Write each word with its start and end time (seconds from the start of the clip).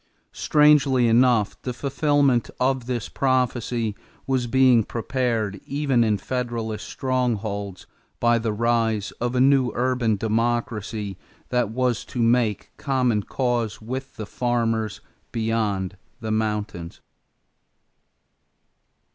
Strangely 0.33 1.07
enough 1.07 1.61
the 1.61 1.73
fulfillment 1.75 2.49
of 2.59 2.87
this 2.87 3.07
prophecy 3.07 3.95
was 4.25 4.47
being 4.47 4.83
prepared 4.83 5.61
even 5.67 6.03
in 6.03 6.17
Federalist 6.17 6.87
strongholds 6.87 7.85
by 8.19 8.39
the 8.39 8.51
rise 8.51 9.11
of 9.21 9.35
a 9.35 9.39
new 9.39 9.71
urban 9.75 10.15
democracy 10.15 11.19
that 11.49 11.69
was 11.69 12.03
to 12.03 12.19
make 12.19 12.71
common 12.77 13.21
cause 13.21 13.79
with 13.79 14.15
the 14.15 14.25
farmers 14.25 15.01
beyond 15.31 15.95
the 16.19 16.31
mountains. 16.31 16.99